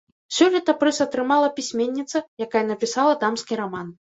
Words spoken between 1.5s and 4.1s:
пісьменніца, якая напісала дамскі раман.